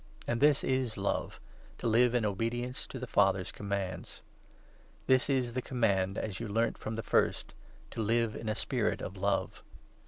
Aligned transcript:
And 0.25 0.41
this 0.41 0.63
is 0.63 0.97
love— 0.97 1.39
to 1.77 1.85
live 1.85 2.15
in 2.15 2.25
obedience 2.25 2.87
to 2.87 2.97
the 2.97 3.05
6 3.05 3.13
Father's 3.13 3.51
commands. 3.51 4.23
This 5.05 5.29
is 5.29 5.53
the 5.53 5.61
Command 5.61 6.17
as 6.17 6.39
you 6.39 6.47
learnt 6.47 6.79
from 6.79 6.95
the 6.95 7.03
first, 7.03 7.53
to 7.91 8.01
live 8.01 8.35
in 8.35 8.49
a 8.49 8.55
spirit 8.55 8.99
of 9.03 9.15
love. 9.15 9.61